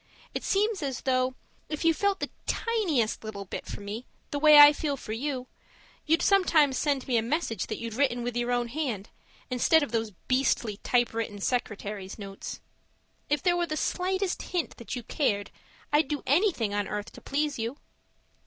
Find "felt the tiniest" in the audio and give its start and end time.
1.93-3.23